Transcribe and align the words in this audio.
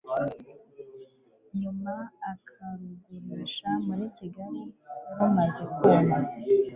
nyuma 1.59 1.93
akarugurisha 2.31 3.69
muri 3.85 4.05
Kigali 4.17 4.63
rumaze 5.17 5.63
kuma 5.75 6.17